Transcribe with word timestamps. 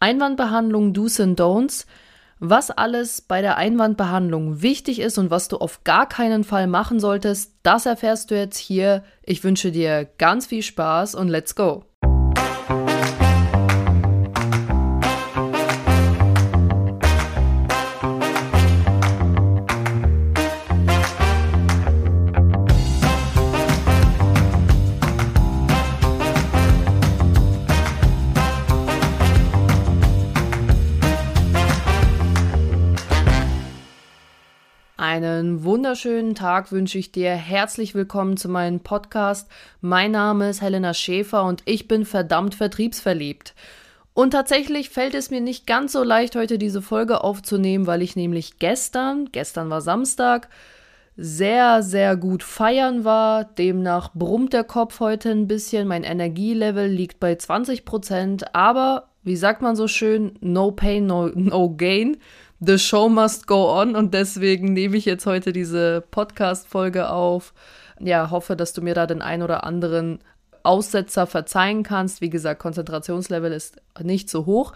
Einwandbehandlung, 0.00 0.92
Do's 0.92 1.20
and 1.20 1.38
Don'ts. 1.38 1.86
Was 2.40 2.70
alles 2.70 3.20
bei 3.20 3.42
der 3.42 3.56
Einwandbehandlung 3.56 4.62
wichtig 4.62 5.00
ist 5.00 5.18
und 5.18 5.30
was 5.30 5.48
du 5.48 5.56
auf 5.56 5.82
gar 5.82 6.08
keinen 6.08 6.44
Fall 6.44 6.68
machen 6.68 7.00
solltest, 7.00 7.54
das 7.64 7.84
erfährst 7.84 8.30
du 8.30 8.36
jetzt 8.36 8.58
hier. 8.58 9.02
Ich 9.24 9.42
wünsche 9.42 9.72
dir 9.72 10.08
ganz 10.18 10.46
viel 10.46 10.62
Spaß 10.62 11.16
und 11.16 11.28
let's 11.28 11.56
go! 11.56 11.87
Einen 35.00 35.62
wunderschönen 35.62 36.34
Tag 36.34 36.72
wünsche 36.72 36.98
ich 36.98 37.12
dir. 37.12 37.30
Herzlich 37.30 37.94
willkommen 37.94 38.36
zu 38.36 38.48
meinem 38.48 38.80
Podcast. 38.80 39.48
Mein 39.80 40.10
Name 40.10 40.50
ist 40.50 40.60
Helena 40.60 40.92
Schäfer 40.92 41.44
und 41.44 41.62
ich 41.66 41.86
bin 41.86 42.04
verdammt 42.04 42.56
vertriebsverliebt. 42.56 43.54
Und 44.12 44.32
tatsächlich 44.32 44.90
fällt 44.90 45.14
es 45.14 45.30
mir 45.30 45.40
nicht 45.40 45.68
ganz 45.68 45.92
so 45.92 46.02
leicht, 46.02 46.34
heute 46.34 46.58
diese 46.58 46.82
Folge 46.82 47.22
aufzunehmen, 47.22 47.86
weil 47.86 48.02
ich 48.02 48.16
nämlich 48.16 48.58
gestern, 48.58 49.28
gestern 49.30 49.70
war 49.70 49.82
Samstag, 49.82 50.48
sehr, 51.16 51.84
sehr 51.84 52.16
gut 52.16 52.42
feiern 52.42 53.04
war. 53.04 53.44
Demnach 53.44 54.10
brummt 54.14 54.52
der 54.52 54.64
Kopf 54.64 54.98
heute 54.98 55.30
ein 55.30 55.46
bisschen. 55.46 55.86
Mein 55.86 56.02
Energielevel 56.02 56.88
liegt 56.88 57.20
bei 57.20 57.36
20 57.36 57.84
Prozent. 57.84 58.52
Aber, 58.52 59.10
wie 59.22 59.36
sagt 59.36 59.62
man 59.62 59.76
so 59.76 59.86
schön, 59.86 60.32
no 60.40 60.72
pain, 60.72 61.06
no, 61.06 61.28
no 61.28 61.76
gain. 61.76 62.16
The 62.60 62.76
Show 62.76 63.08
Must 63.08 63.46
Go 63.46 63.70
On 63.70 63.94
und 63.94 64.14
deswegen 64.14 64.72
nehme 64.72 64.96
ich 64.96 65.04
jetzt 65.04 65.26
heute 65.26 65.52
diese 65.52 66.00
Podcast-Folge 66.10 67.08
auf. 67.08 67.54
Ja, 68.00 68.30
hoffe, 68.30 68.56
dass 68.56 68.72
du 68.72 68.82
mir 68.82 68.94
da 68.94 69.06
den 69.06 69.22
ein 69.22 69.42
oder 69.42 69.62
anderen 69.62 70.18
Aussetzer 70.64 71.28
verzeihen 71.28 71.84
kannst. 71.84 72.20
Wie 72.20 72.30
gesagt, 72.30 72.60
Konzentrationslevel 72.60 73.52
ist 73.52 73.76
nicht 74.02 74.28
so 74.28 74.44
hoch. 74.44 74.72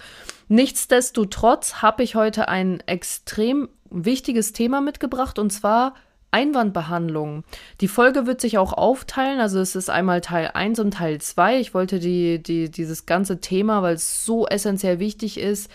Nichtsdestotrotz 0.46 1.82
habe 1.82 2.04
ich 2.04 2.14
heute 2.14 2.46
ein 2.46 2.78
extrem 2.86 3.68
wichtiges 3.90 4.52
Thema 4.52 4.80
mitgebracht 4.80 5.40
und 5.40 5.50
zwar 5.50 5.94
Einwandbehandlung. 6.30 7.42
Die 7.80 7.88
Folge 7.88 8.26
wird 8.28 8.40
sich 8.40 8.58
auch 8.58 8.72
aufteilen, 8.72 9.40
also 9.40 9.58
es 9.58 9.74
ist 9.74 9.90
einmal 9.90 10.20
Teil 10.20 10.52
1 10.54 10.78
und 10.78 10.92
Teil 10.92 11.20
2. 11.20 11.58
Ich 11.58 11.74
wollte 11.74 11.98
die, 11.98 12.40
die, 12.40 12.70
dieses 12.70 13.06
ganze 13.06 13.40
Thema, 13.40 13.82
weil 13.82 13.96
es 13.96 14.24
so 14.24 14.46
essentiell 14.46 15.00
wichtig 15.00 15.36
ist, 15.36 15.68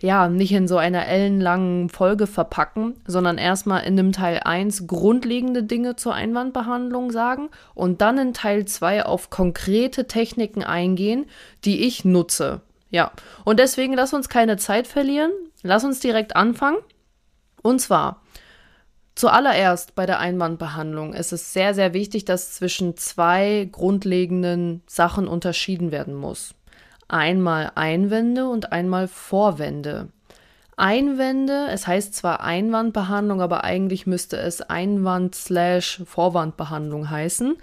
ja, 0.00 0.28
nicht 0.28 0.52
in 0.52 0.68
so 0.68 0.76
einer 0.76 1.06
ellenlangen 1.06 1.88
Folge 1.88 2.26
verpacken, 2.26 2.94
sondern 3.06 3.38
erstmal 3.38 3.84
in 3.84 3.96
dem 3.96 4.12
Teil 4.12 4.40
1 4.44 4.86
grundlegende 4.86 5.62
Dinge 5.62 5.96
zur 5.96 6.14
Einwandbehandlung 6.14 7.10
sagen 7.10 7.48
und 7.74 8.00
dann 8.00 8.18
in 8.18 8.34
Teil 8.34 8.66
2 8.66 9.06
auf 9.06 9.30
konkrete 9.30 10.06
Techniken 10.06 10.62
eingehen, 10.62 11.26
die 11.64 11.86
ich 11.86 12.04
nutze. 12.04 12.60
Ja, 12.90 13.12
und 13.44 13.58
deswegen 13.58 13.94
lass 13.94 14.12
uns 14.12 14.28
keine 14.28 14.58
Zeit 14.58 14.86
verlieren, 14.86 15.32
lass 15.62 15.84
uns 15.84 16.00
direkt 16.00 16.36
anfangen. 16.36 16.78
Und 17.62 17.80
zwar, 17.80 18.22
Zuallererst 19.16 19.94
bei 19.94 20.04
der 20.04 20.18
Einwandbehandlung 20.18 21.14
ist 21.14 21.32
es 21.32 21.54
sehr, 21.54 21.72
sehr 21.72 21.94
wichtig, 21.94 22.26
dass 22.26 22.52
zwischen 22.52 22.98
zwei 22.98 23.66
grundlegenden 23.72 24.82
Sachen 24.86 25.26
unterschieden 25.26 25.90
werden 25.90 26.14
muss 26.14 26.54
einmal 27.08 27.72
Einwände 27.74 28.48
und 28.48 28.72
einmal 28.72 29.08
Vorwände. 29.08 30.08
Einwände, 30.76 31.68
es 31.70 31.86
heißt 31.86 32.14
zwar 32.14 32.42
Einwandbehandlung, 32.42 33.40
aber 33.40 33.64
eigentlich 33.64 34.06
müsste 34.06 34.36
es 34.36 34.60
Einwand-Vorwandbehandlung 34.60 37.08
heißen. 37.08 37.56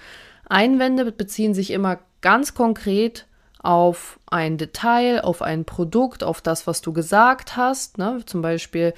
Einwände 0.50 1.12
beziehen 1.12 1.54
sich 1.54 1.70
immer 1.72 2.00
ganz 2.22 2.56
konkret 2.56 3.28
auf 3.60 4.18
ein 4.26 4.58
Detail, 4.58 5.22
auf 5.22 5.44
ein 5.44 5.66
Produkt, 5.66 6.24
auf 6.24 6.42
das, 6.42 6.66
was 6.68 6.82
du 6.82 6.92
gesagt 6.92 7.56
hast. 7.56 8.00
Ne? 8.00 8.22
Zum 8.26 8.42
Beispiel, 8.42 8.96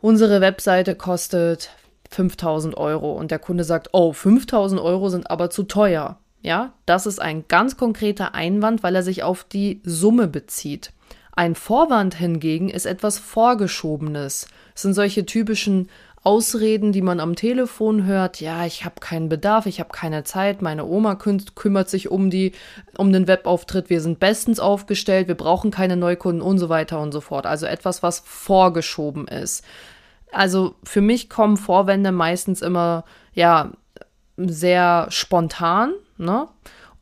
unsere 0.00 0.40
Webseite 0.40 0.94
kostet 0.94 1.68
5000 2.10 2.76
Euro 2.76 3.12
und 3.12 3.30
der 3.30 3.38
Kunde 3.38 3.64
sagt, 3.64 3.90
oh, 3.92 4.12
5000 4.12 4.80
Euro 4.80 5.10
sind 5.10 5.30
aber 5.30 5.50
zu 5.50 5.64
teuer. 5.64 6.18
Ja, 6.40 6.72
das 6.86 7.06
ist 7.06 7.20
ein 7.20 7.44
ganz 7.48 7.76
konkreter 7.76 8.34
Einwand, 8.34 8.82
weil 8.82 8.94
er 8.94 9.02
sich 9.02 9.22
auf 9.22 9.44
die 9.44 9.80
Summe 9.84 10.28
bezieht. 10.28 10.92
Ein 11.32 11.54
Vorwand 11.54 12.14
hingegen 12.14 12.68
ist 12.68 12.86
etwas 12.86 13.18
Vorgeschobenes. 13.18 14.48
Es 14.74 14.82
sind 14.82 14.94
solche 14.94 15.26
typischen 15.26 15.88
Ausreden, 16.24 16.92
die 16.92 17.02
man 17.02 17.20
am 17.20 17.36
Telefon 17.36 18.04
hört. 18.04 18.40
Ja, 18.40 18.66
ich 18.66 18.84
habe 18.84 18.96
keinen 19.00 19.28
Bedarf, 19.28 19.66
ich 19.66 19.80
habe 19.80 19.90
keine 19.90 20.24
Zeit, 20.24 20.62
meine 20.62 20.84
Oma 20.84 21.14
kü 21.14 21.38
kümmert 21.54 21.88
sich 21.88 22.10
um 22.10 22.28
die, 22.28 22.52
um 22.96 23.12
den 23.12 23.28
Webauftritt, 23.28 23.88
wir 23.88 24.00
sind 24.00 24.18
bestens 24.18 24.58
aufgestellt, 24.58 25.28
wir 25.28 25.36
brauchen 25.36 25.70
keine 25.70 25.96
Neukunden 25.96 26.42
und 26.42 26.58
so 26.58 26.68
weiter 26.68 27.00
und 27.00 27.12
so 27.12 27.20
fort. 27.20 27.46
Also 27.46 27.66
etwas, 27.66 28.02
was 28.02 28.22
vorgeschoben 28.24 29.28
ist. 29.28 29.64
Also 30.32 30.74
für 30.84 31.00
mich 31.00 31.30
kommen 31.30 31.56
Vorwände 31.56 32.12
meistens 32.12 32.62
immer, 32.62 33.04
ja, 33.32 33.72
sehr 34.36 35.06
spontan, 35.10 35.92
ne? 36.18 36.48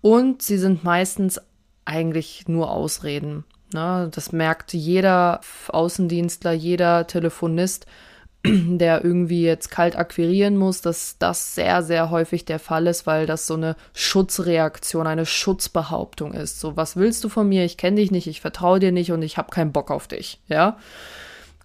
Und 0.00 0.42
sie 0.42 0.58
sind 0.58 0.84
meistens 0.84 1.40
eigentlich 1.84 2.46
nur 2.48 2.70
Ausreden. 2.70 3.44
Ne? 3.72 4.10
Das 4.14 4.32
merkt 4.32 4.72
jeder 4.72 5.40
Außendienstler, 5.68 6.52
jeder 6.52 7.06
Telefonist, 7.06 7.86
der 8.44 9.04
irgendwie 9.04 9.42
jetzt 9.42 9.70
kalt 9.70 9.96
akquirieren 9.96 10.56
muss, 10.56 10.82
dass 10.82 11.18
das 11.18 11.54
sehr, 11.54 11.82
sehr 11.82 12.10
häufig 12.10 12.44
der 12.44 12.58
Fall 12.58 12.86
ist, 12.86 13.06
weil 13.06 13.26
das 13.26 13.46
so 13.46 13.54
eine 13.54 13.76
Schutzreaktion, 13.94 15.06
eine 15.06 15.26
Schutzbehauptung 15.26 16.32
ist. 16.32 16.60
So, 16.60 16.76
was 16.76 16.96
willst 16.96 17.24
du 17.24 17.28
von 17.28 17.48
mir? 17.48 17.64
Ich 17.64 17.76
kenne 17.76 17.96
dich 17.96 18.10
nicht, 18.10 18.26
ich 18.26 18.40
vertraue 18.40 18.78
dir 18.78 18.92
nicht 18.92 19.12
und 19.12 19.22
ich 19.22 19.38
habe 19.38 19.50
keinen 19.50 19.72
Bock 19.72 19.90
auf 19.90 20.06
dich. 20.06 20.40
Ja. 20.48 20.76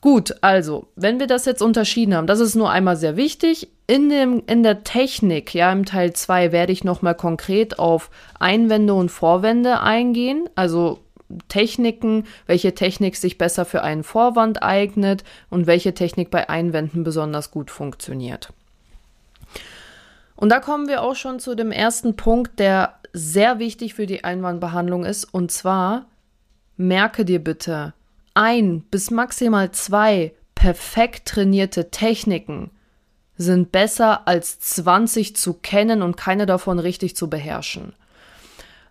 Gut, 0.02 0.36
also, 0.42 0.88
wenn 0.96 1.20
wir 1.20 1.28
das 1.28 1.46
jetzt 1.46 1.62
unterschieden 1.62 2.16
haben, 2.16 2.26
das 2.26 2.40
ist 2.40 2.56
nur 2.56 2.72
einmal 2.72 2.98
sehr 2.98 3.18
wichtig. 3.18 3.70
In, 3.86 4.10
dem, 4.10 4.42
in 4.48 4.64
der 4.64 4.84
Technik, 4.84 5.54
ja, 5.54 5.72
im 5.72 5.86
Teil 5.86 6.14
2 6.14 6.52
werde 6.52 6.74
ich 6.74 6.84
nochmal 6.84 7.14
konkret 7.14 7.78
auf 7.78 8.10
Einwände 8.40 8.96
und 8.96 9.10
Vorwände 9.10 9.82
eingehen. 9.82 10.50
Also 10.56 11.00
Techniken, 11.50 12.26
welche 12.48 12.74
Technik 12.74 13.16
sich 13.16 13.38
besser 13.38 13.64
für 13.64 13.84
einen 13.84 14.04
Vorwand 14.04 14.64
eignet 14.64 15.24
und 15.52 15.68
welche 15.68 15.94
Technik 15.94 16.32
bei 16.32 16.50
Einwänden 16.50 17.04
besonders 17.04 17.52
gut 17.52 17.70
funktioniert. 17.70 18.52
Und 20.36 20.50
da 20.50 20.60
kommen 20.60 20.88
wir 20.88 21.04
auch 21.04 21.16
schon 21.16 21.40
zu 21.40 21.54
dem 21.54 21.72
ersten 21.72 22.16
Punkt, 22.16 22.58
der 22.58 22.96
sehr 23.14 23.60
wichtig 23.60 23.94
für 23.94 24.08
die 24.08 24.24
Einwandbehandlung 24.24 25.06
ist. 25.06 25.26
Und 25.26 25.52
zwar, 25.52 26.06
merke 26.76 27.24
dir 27.24 27.44
bitte, 27.44 27.94
ein 28.34 28.82
bis 28.82 29.12
maximal 29.12 29.72
zwei 29.72 30.34
perfekt 30.56 31.28
trainierte 31.28 31.90
Techniken 31.92 32.72
sind 33.38 33.72
besser 33.72 34.28
als 34.28 34.60
20 34.60 35.36
zu 35.36 35.54
kennen 35.54 36.02
und 36.02 36.18
keine 36.18 36.46
davon 36.46 36.80
richtig 36.80 37.16
zu 37.16 37.30
beherrschen. 37.30 37.94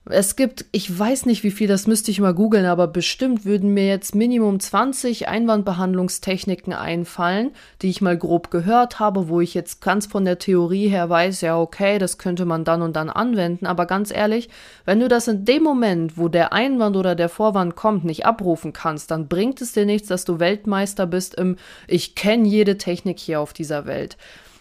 Es 0.07 0.35
gibt, 0.35 0.65
ich 0.73 0.99
weiß 0.99 1.27
nicht 1.27 1.45
wie 1.45 1.51
viel, 1.51 1.69
das 1.69 1.87
müsste 1.87 2.11
ich 2.11 2.21
mal 2.21 2.33
googeln, 2.33 2.65
aber 2.65 2.87
bestimmt 2.87 3.45
würden 3.45 3.75
mir 3.75 3.87
jetzt 3.87 4.15
Minimum 4.15 4.59
20 4.59 5.29
Einwandbehandlungstechniken 5.29 6.73
einfallen, 6.73 7.51
die 7.83 7.91
ich 7.91 8.01
mal 8.01 8.17
grob 8.17 8.51
gehört 8.51 8.99
habe, 8.99 9.29
wo 9.29 9.43
ich 9.43 9.53
jetzt 9.53 9.83
ganz 9.83 10.07
von 10.07 10.25
der 10.25 10.39
Theorie 10.39 10.89
her 10.89 11.11
weiß, 11.11 11.43
ja, 11.43 11.59
okay, 11.59 11.99
das 11.99 12.17
könnte 12.17 12.47
man 12.47 12.65
dann 12.65 12.81
und 12.81 12.97
dann 12.97 13.11
anwenden. 13.11 13.67
Aber 13.67 13.85
ganz 13.85 14.11
ehrlich, 14.11 14.49
wenn 14.87 15.01
du 15.01 15.09
das 15.09 15.29
in 15.29 15.45
dem 15.45 15.63
Moment, 15.63 16.17
wo 16.17 16.29
der 16.29 16.55
Einwand 16.55 16.97
oder 16.97 17.15
der 17.15 17.29
Vorwand 17.29 17.77
kommt, 17.77 18.05
nicht 18.05 18.25
abrufen 18.25 18.73
kannst, 18.73 19.11
dann 19.11 19.29
bringt 19.29 19.61
es 19.61 19.73
dir 19.73 19.85
nichts, 19.85 20.09
dass 20.09 20.25
du 20.25 20.41
Weltmeister 20.41 21.07
bist 21.07 21.35
im 21.35 21.57
Ich 21.87 22.15
kenne 22.15 22.49
jede 22.49 22.79
Technik 22.79 23.19
hier 23.19 23.39
auf 23.39 23.53
dieser 23.53 23.85
Welt. 23.85 24.17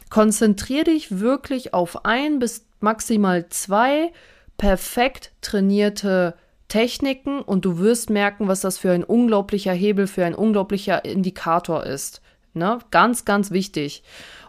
Konzentrier 0.09 0.83
dich 0.83 1.19
wirklich 1.19 1.73
auf 1.73 2.03
ein 2.05 2.39
bis 2.39 2.65
maximal 2.81 3.47
zwei 3.47 4.11
perfekt 4.59 5.31
trainierte 5.41 6.35
Techniken 6.67 7.41
und 7.41 7.65
du 7.65 7.79
wirst 7.79 8.11
merken, 8.11 8.47
was 8.47 8.61
das 8.61 8.77
für 8.77 8.91
ein 8.91 9.03
unglaublicher 9.03 9.73
Hebel, 9.73 10.05
für 10.05 10.23
ein 10.23 10.35
unglaublicher 10.35 11.03
Indikator 11.03 11.83
ist. 11.83 12.21
Ne? 12.53 12.77
Ganz, 12.91 13.25
ganz 13.25 13.49
wichtig. 13.49 14.03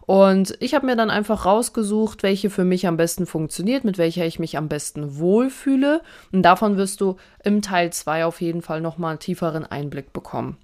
Und 0.04 0.56
ich 0.58 0.74
habe 0.74 0.86
mir 0.86 0.96
dann 0.96 1.08
einfach 1.08 1.46
rausgesucht, 1.46 2.22
welche 2.22 2.50
für 2.50 2.64
mich 2.64 2.86
am 2.88 2.96
besten 2.96 3.26
funktioniert, 3.26 3.84
mit 3.84 3.96
welcher 3.96 4.26
ich 4.26 4.38
mich 4.38 4.58
am 4.58 4.68
besten 4.68 5.18
wohlfühle. 5.18 6.02
Und 6.32 6.42
davon 6.42 6.76
wirst 6.76 7.00
du 7.00 7.16
im 7.44 7.62
Teil 7.62 7.92
2 7.92 8.24
auf 8.24 8.40
jeden 8.40 8.60
Fall 8.60 8.80
nochmal 8.80 9.10
einen 9.10 9.20
tieferen 9.20 9.64
Einblick 9.64 10.12
bekommen. 10.12 10.58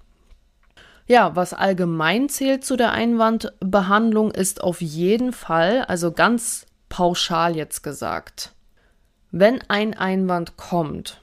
Ja, 1.07 1.37
was 1.37 1.53
allgemein 1.53 2.27
zählt 2.27 2.65
zu 2.65 2.75
der 2.75 2.91
Einwandbehandlung 2.91 4.31
ist 4.31 4.61
auf 4.61 4.81
jeden 4.81 5.31
Fall, 5.31 5.85
also 5.87 6.11
ganz 6.11 6.65
pauschal 6.89 7.55
jetzt 7.55 7.81
gesagt, 7.81 8.51
wenn 9.31 9.61
ein 9.67 9.93
Einwand 9.93 10.57
kommt, 10.57 11.21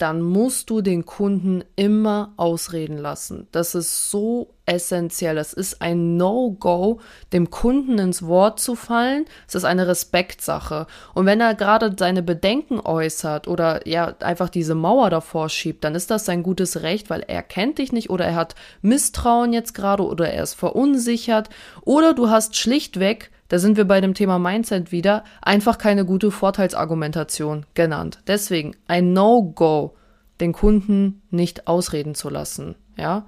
dann 0.00 0.22
musst 0.22 0.70
du 0.70 0.80
den 0.80 1.04
Kunden 1.04 1.62
immer 1.76 2.32
ausreden 2.38 2.96
lassen. 2.96 3.48
Das 3.52 3.74
ist 3.74 4.10
so 4.10 4.54
essentiell. 4.64 5.36
Es 5.36 5.52
ist 5.52 5.82
ein 5.82 6.16
No-Go, 6.16 7.00
dem 7.34 7.50
Kunden 7.50 7.98
ins 7.98 8.22
Wort 8.22 8.60
zu 8.60 8.76
fallen. 8.76 9.26
Es 9.46 9.54
ist 9.54 9.64
eine 9.64 9.86
Respektsache. 9.86 10.86
Und 11.12 11.26
wenn 11.26 11.40
er 11.42 11.54
gerade 11.54 11.94
seine 11.98 12.22
Bedenken 12.22 12.80
äußert 12.80 13.46
oder 13.46 13.86
ja 13.86 14.14
einfach 14.20 14.48
diese 14.48 14.74
Mauer 14.74 15.10
davor 15.10 15.50
schiebt, 15.50 15.84
dann 15.84 15.94
ist 15.94 16.10
das 16.10 16.24
sein 16.24 16.42
gutes 16.42 16.80
Recht, 16.80 17.10
weil 17.10 17.22
er 17.26 17.42
kennt 17.42 17.76
dich 17.76 17.92
nicht 17.92 18.08
oder 18.08 18.24
er 18.24 18.36
hat 18.36 18.54
Misstrauen 18.80 19.52
jetzt 19.52 19.74
gerade 19.74 20.04
oder 20.04 20.30
er 20.30 20.44
ist 20.44 20.54
verunsichert 20.54 21.50
oder 21.82 22.14
du 22.14 22.30
hast 22.30 22.56
schlichtweg 22.56 23.30
da 23.50 23.58
sind 23.58 23.76
wir 23.76 23.84
bei 23.84 24.00
dem 24.00 24.14
Thema 24.14 24.38
Mindset 24.38 24.92
wieder, 24.92 25.24
einfach 25.42 25.76
keine 25.76 26.04
gute 26.04 26.30
Vorteilsargumentation 26.30 27.66
genannt. 27.74 28.20
Deswegen 28.28 28.76
ein 28.86 29.12
No-Go, 29.12 29.96
den 30.38 30.52
Kunden 30.52 31.20
nicht 31.30 31.66
ausreden 31.66 32.14
zu 32.14 32.30
lassen. 32.30 32.76
Ja, 32.96 33.26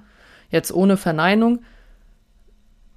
jetzt 0.48 0.72
ohne 0.72 0.96
Verneinung. 0.96 1.64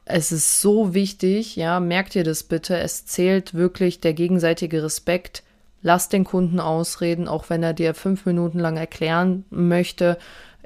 Es 0.06 0.32
ist 0.32 0.62
so 0.62 0.94
wichtig, 0.94 1.56
ja, 1.56 1.80
merkt 1.80 2.16
ihr 2.16 2.24
das 2.24 2.44
bitte. 2.44 2.78
Es 2.78 3.08
zählt 3.08 3.56
wirklich 3.56 4.02
der 4.02 4.14
gegenseitige 4.14 4.84
Respekt. 4.84 5.42
Lass 5.82 6.10
den 6.10 6.26
Kunden 6.26 6.60
ausreden, 6.60 7.28
auch 7.28 7.50
wenn 7.50 7.64
er 7.64 7.74
dir 7.74 7.96
fünf 7.96 8.28
Minuten 8.28 8.60
lang 8.60 8.78
erklären 8.78 9.46
möchte, 9.50 10.20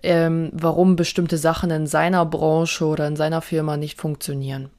ähm, 0.04 0.50
warum 0.52 0.98
bestimmte 0.98 1.38
Sachen 1.38 1.72
in 1.72 1.88
seiner 1.88 2.26
Branche 2.26 2.86
oder 2.86 3.08
in 3.08 3.16
seiner 3.16 3.42
Firma 3.42 3.78
nicht 3.78 3.98
funktionieren. 3.98 4.70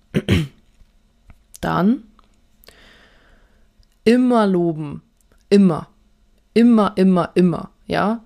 Dann 1.60 2.04
immer 4.04 4.46
loben. 4.46 5.02
Immer. 5.48 5.88
Immer, 6.54 6.92
immer, 6.96 7.30
immer. 7.34 7.70
Ja? 7.86 8.22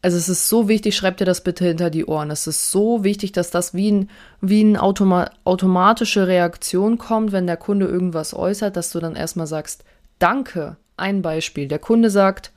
Also 0.00 0.16
es 0.16 0.28
ist 0.28 0.48
so 0.48 0.68
wichtig, 0.68 0.96
schreibt 0.96 1.20
dir 1.20 1.24
das 1.24 1.42
bitte 1.42 1.64
hinter 1.64 1.90
die 1.90 2.06
Ohren. 2.06 2.30
Es 2.30 2.46
ist 2.46 2.70
so 2.70 3.04
wichtig, 3.04 3.32
dass 3.32 3.50
das 3.50 3.74
wie, 3.74 3.90
ein, 3.90 4.10
wie 4.40 4.60
eine 4.60 4.80
Automa 4.82 5.30
automatische 5.44 6.26
Reaktion 6.26 6.98
kommt, 6.98 7.32
wenn 7.32 7.46
der 7.46 7.56
Kunde 7.56 7.86
irgendwas 7.86 8.32
äußert, 8.34 8.76
dass 8.76 8.90
du 8.90 9.00
dann 9.00 9.16
erstmal 9.16 9.46
sagst, 9.46 9.84
danke. 10.18 10.76
Ein 10.96 11.22
Beispiel. 11.22 11.68
Der 11.68 11.78
Kunde 11.78 12.10
sagt, 12.10 12.50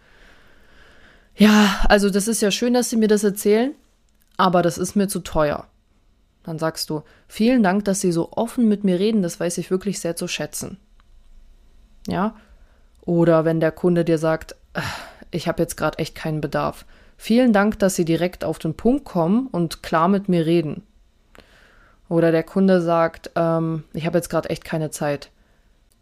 ja, 1.36 1.80
also 1.88 2.10
das 2.10 2.28
ist 2.28 2.42
ja 2.42 2.50
schön, 2.50 2.74
dass 2.74 2.90
Sie 2.90 2.96
mir 2.96 3.08
das 3.08 3.24
erzählen, 3.24 3.76
aber 4.36 4.64
das 4.64 4.80
ist 4.80 4.96
mir 4.96 5.08
zu 5.08 5.20
teuer. 5.20 5.68
Dann 6.44 6.58
sagst 6.58 6.90
du, 6.90 7.04
vielen 7.28 7.64
Dank, 7.64 7.86
dass 7.86 8.02
Sie 8.02 8.12
so 8.12 8.32
offen 8.32 8.68
mit 8.68 8.84
mir 8.84 9.00
reden, 9.00 9.22
das 9.22 9.40
weiß 9.40 9.58
ich 9.58 9.70
wirklich 9.70 10.00
sehr 10.00 10.16
zu 10.16 10.28
schätzen. 10.28 10.78
Ja? 12.08 12.36
Oder 13.02 13.46
wenn 13.46 13.60
der 13.60 13.72
Kunde 13.72 14.06
dir 14.06 14.18
sagt, 14.18 14.56
ich 15.32 15.48
habe 15.48 15.62
jetzt 15.62 15.78
gerade 15.78 16.00
echt 16.00 16.16
keinen 16.16 16.42
Bedarf. 16.42 16.86
Vielen 17.18 17.54
Dank, 17.54 17.78
dass 17.80 17.96
Sie 17.96 18.06
direkt 18.06 18.44
auf 18.44 18.58
den 18.60 18.74
Punkt 18.74 19.06
kommen 19.06 19.48
und 19.48 19.84
klar 19.84 20.08
mit 20.08 20.28
mir 20.28 20.46
reden. 20.46 20.84
Oder 22.10 22.32
der 22.32 22.44
Kunde 22.44 22.82
sagt, 22.82 23.32
ähm, 23.36 23.84
ich 23.94 24.06
habe 24.06 24.18
jetzt 24.18 24.30
gerade 24.30 24.50
echt 24.50 24.66
keine 24.66 24.92
Zeit. 24.92 25.30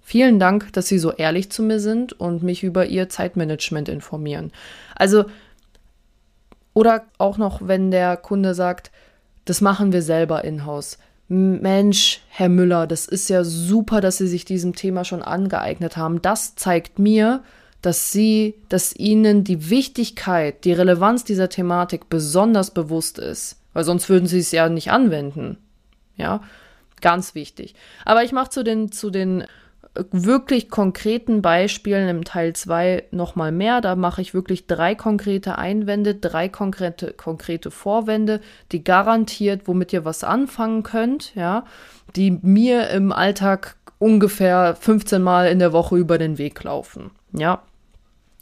Vielen 0.01 0.39
Dank, 0.39 0.74
dass 0.74 0.88
Sie 0.88 0.97
so 0.97 1.12
ehrlich 1.12 1.51
zu 1.51 1.62
mir 1.62 1.80
sind 1.80 2.13
und 2.13 2.41
mich 2.41 2.63
über 2.63 2.88
Ihr 2.88 3.09
Zeitmanagement 3.09 3.89
informieren. 3.89 4.51
Also, 4.95 5.25
oder 6.74 7.03
auch 7.18 7.38
noch, 7.38 7.68
wenn 7.68 7.91
der 7.91 8.18
Kunde 8.18 8.56
sagt, 8.56 8.91
das 9.50 9.62
machen 9.62 9.92
wir 9.92 10.04
selber 10.04 10.44
in-house. 10.44 11.00
Mensch, 11.28 12.22
Herr 12.30 12.50
Müller, 12.50 12.86
das 12.86 13.07
ist 13.07 13.30
ja 13.30 13.44
super, 13.44 14.00
dass 14.00 14.18
Sie 14.18 14.28
sich 14.28 14.46
diesem 14.46 14.75
Thema 14.75 15.06
schon 15.06 15.24
angeeignet 15.24 15.98
haben. 15.98 16.22
Das 16.22 16.54
zeigt 16.54 17.00
mir, 17.00 17.44
dass 17.81 18.12
Sie, 18.12 18.54
dass 18.69 18.96
Ihnen 18.96 19.44
die 19.44 19.72
Wichtigkeit, 19.72 20.66
die 20.66 20.74
Relevanz 20.74 21.24
dieser 21.24 21.50
Thematik 21.50 22.10
besonders 22.10 22.72
bewusst 22.72 23.18
ist. 23.18 23.57
Weil 23.74 23.86
sonst 23.86 24.07
würden 24.07 24.28
Sie 24.28 24.40
es 24.40 24.51
ja 24.51 24.69
nicht 24.69 24.92
anwenden. 24.92 25.57
Ja, 26.16 26.42
ganz 27.01 27.34
wichtig. 27.34 27.74
Aber 28.06 28.24
ich 28.24 28.31
mache 28.31 28.51
zu 28.51 28.63
den, 28.63 28.92
zu 28.92 29.10
den 29.10 29.46
wirklich 30.12 30.69
konkreten 30.69 31.41
Beispielen 31.41 32.07
im 32.09 32.24
Teil 32.24 32.53
2 32.53 33.06
nochmal 33.12 33.51
mehr. 33.51 33.81
Da 33.81 33.95
mache 33.95 34.21
ich 34.21 34.33
wirklich 34.33 34.68
drei 34.68 34.95
konkrete 34.95 35.57
Einwände, 35.57 36.15
drei 36.15 36.47
konkrete, 36.50 37.13
konkrete 37.13 37.71
Vorwände, 37.71 38.39
die 38.71 38.83
garantiert, 38.83 39.68
womit 39.68 39.94
ihr 39.94 40.06
was 40.06 40.24
anfangen 40.24 40.83
könnt, 40.83 41.33
ja, 41.36 41.65
die 42.15 42.31
mir 42.31 42.89
im 42.89 43.12
Alltag 43.12 43.75
ungefähr 43.97 44.75
15 44.75 45.21
Mal 45.21 45.47
in 45.50 45.59
der 45.59 45.74
Woche 45.74 45.97
über 45.97 46.18
den 46.18 46.38
Weg 46.38 46.63
laufen. 46.63 47.12
Ja, 47.33 47.62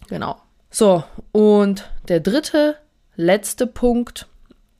genau. 0.07 0.37
So, 0.69 1.03
und 1.31 1.89
der 2.07 2.19
dritte, 2.19 2.75
letzte 3.15 3.67
Punkt, 3.67 4.27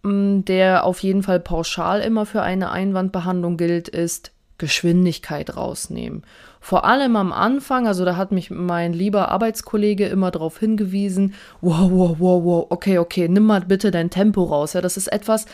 mm, 0.03 0.41
der 0.41 0.85
auf 0.85 0.99
jeden 0.99 1.23
Fall 1.23 1.39
pauschal 1.39 2.01
immer 2.01 2.25
für 2.25 2.41
eine 2.41 2.71
Einwandbehandlung 2.71 3.57
gilt, 3.57 3.87
ist 3.87 4.31
Geschwindigkeit 4.57 5.55
rausnehmen. 5.55 6.23
Vor 6.59 6.85
allem 6.85 7.15
am 7.15 7.31
Anfang, 7.31 7.87
also 7.87 8.03
da 8.05 8.15
hat 8.15 8.31
mich 8.31 8.49
mein 8.49 8.93
lieber 8.93 9.29
Arbeitskollege 9.29 10.07
immer 10.07 10.31
darauf 10.31 10.59
hingewiesen, 10.59 11.33
wow, 11.61 11.89
wow, 11.91 12.15
wow, 12.19 12.43
wow, 12.43 12.67
okay, 12.69 12.97
okay, 12.97 13.27
nimm 13.27 13.45
mal 13.45 13.61
bitte 13.61 13.91
dein 13.91 14.09
Tempo 14.09 14.43
raus. 14.43 14.73
Ja, 14.73 14.81
das 14.81 14.97
ist 14.97 15.07
etwas, 15.07 15.45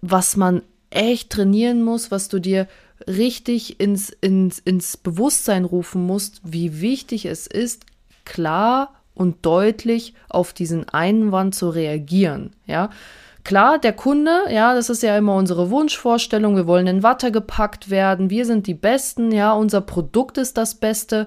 was 0.00 0.36
man 0.36 0.62
echt 0.90 1.30
trainieren 1.30 1.82
muss, 1.82 2.10
was 2.10 2.28
du 2.28 2.38
dir 2.38 2.66
richtig 3.06 3.80
ins, 3.80 4.10
ins, 4.10 4.58
ins 4.58 4.96
Bewusstsein 4.96 5.64
rufen 5.64 6.06
musst, 6.06 6.40
wie 6.44 6.80
wichtig 6.80 7.26
es 7.26 7.46
ist, 7.46 7.84
klar 8.24 8.94
und 9.14 9.44
deutlich 9.44 10.14
auf 10.28 10.52
diesen 10.52 10.88
Einwand 10.88 11.54
zu 11.54 11.68
reagieren. 11.68 12.52
Ja, 12.66 12.90
Klar, 13.44 13.78
der 13.80 13.92
Kunde, 13.92 14.30
ja, 14.50 14.74
das 14.74 14.88
ist 14.88 15.02
ja 15.02 15.18
immer 15.18 15.34
unsere 15.34 15.70
Wunschvorstellung. 15.70 16.54
Wir 16.54 16.68
wollen 16.68 16.86
in 16.86 17.02
Watte 17.02 17.32
gepackt 17.32 17.90
werden. 17.90 18.30
Wir 18.30 18.46
sind 18.46 18.68
die 18.68 18.74
Besten, 18.74 19.32
ja, 19.32 19.52
unser 19.52 19.80
Produkt 19.80 20.38
ist 20.38 20.56
das 20.56 20.76
Beste. 20.76 21.26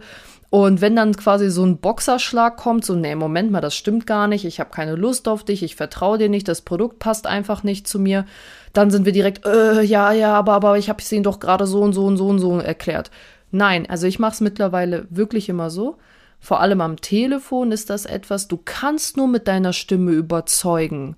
Und 0.50 0.80
wenn 0.80 0.96
dann 0.96 1.18
quasi 1.18 1.50
so 1.50 1.66
ein 1.66 1.80
Boxerschlag 1.80 2.56
kommt, 2.56 2.86
so, 2.86 2.96
nee, 2.96 3.16
Moment 3.16 3.52
mal, 3.52 3.60
das 3.60 3.76
stimmt 3.76 4.08
gar 4.08 4.28
nicht, 4.28 4.46
ich 4.46 4.62
habe 4.62 4.70
keine 4.70 4.96
Lust 4.96 5.28
auf 5.28 5.44
dich, 5.44 5.64
ich 5.64 5.76
vertraue 5.76 6.18
dir 6.18 6.30
nicht, 6.30 6.48
das 6.48 6.62
Produkt 6.62 7.00
passt 7.00 7.28
einfach 7.28 7.64
nicht 7.64 7.90
zu 7.90 8.00
mir, 8.00 8.26
dann 8.72 8.90
sind 8.90 9.06
wir 9.06 9.12
direkt, 9.12 9.46
äh, 9.46 9.82
ja, 9.82 10.14
ja, 10.14 10.34
aber, 10.34 10.54
aber 10.54 10.78
ich 10.78 10.88
habe 10.88 11.02
es 11.02 11.12
ihnen 11.12 11.24
doch 11.24 11.42
gerade 11.42 11.68
so 11.68 11.82
und 11.82 11.92
so 11.92 12.06
und 12.06 12.16
so 12.16 12.28
und 12.28 12.40
so 12.40 12.58
erklärt. 12.60 13.12
Nein, 13.52 13.90
also 13.90 14.08
ich 14.08 14.20
mache 14.20 14.34
es 14.34 14.42
mittlerweile 14.42 15.08
wirklich 15.10 15.50
immer 15.50 15.70
so. 15.70 15.98
Vor 16.40 16.62
allem 16.62 16.80
am 16.80 17.02
Telefon 17.02 17.74
ist 17.74 17.90
das 17.90 18.06
etwas, 18.06 18.48
du 18.48 18.58
kannst 18.64 19.18
nur 19.18 19.28
mit 19.28 19.50
deiner 19.50 19.74
Stimme 19.74 20.12
überzeugen. 20.12 21.18